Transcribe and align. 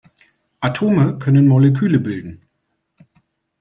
Atome 0.61 1.19
können 1.19 1.47
Moleküle 1.47 1.99
bilden. 1.99 2.41